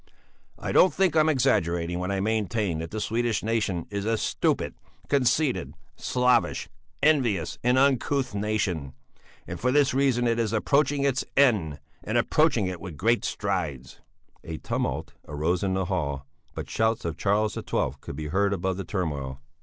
[0.57, 4.73] "I don't think I'm exaggerating when I maintain that the Swedish nation is a stupid,
[5.09, 6.67] conceited, slavish,
[7.03, 8.93] envious, and uncouth nation.
[9.45, 14.01] And for this reason it is approaching its end, and approaching it with giant strides."
[14.43, 16.25] A tumult arose in the hall,
[16.55, 19.39] but shouts of Charles XII could be heard above the turmoil.